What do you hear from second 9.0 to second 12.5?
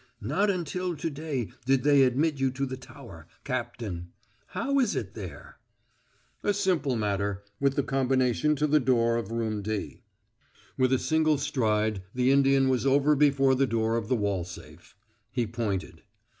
of Room D." With a single stride the